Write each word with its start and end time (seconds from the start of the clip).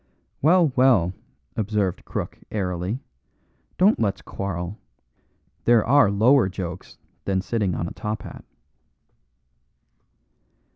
"Well, 0.41 0.73
well," 0.75 1.13
observed 1.55 2.05
Crook, 2.05 2.39
airily, 2.49 2.97
"don't 3.77 3.99
let's 3.99 4.23
quarrel. 4.23 4.79
There 5.65 5.85
are 5.85 6.09
lower 6.09 6.49
jokes 6.49 6.97
than 7.25 7.39
sitting 7.39 7.75
on 7.75 7.87
a 7.87 7.91
top 7.93 8.23
hat." 8.23 8.43